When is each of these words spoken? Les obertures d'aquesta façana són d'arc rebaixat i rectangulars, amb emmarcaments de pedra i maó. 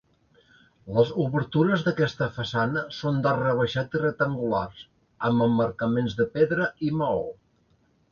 Les 0.93 1.09
obertures 1.23 1.83
d'aquesta 1.89 2.29
façana 2.37 2.83
són 2.99 3.19
d'arc 3.25 3.43
rebaixat 3.43 3.97
i 3.99 4.01
rectangulars, 4.03 4.81
amb 5.29 5.45
emmarcaments 5.49 6.17
de 6.23 6.27
pedra 6.39 6.71
i 6.89 6.91
maó. 7.03 7.21